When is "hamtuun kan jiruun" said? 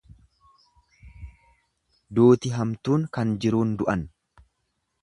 2.57-3.79